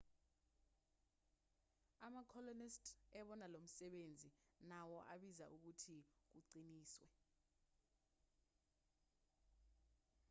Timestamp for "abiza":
5.13-5.45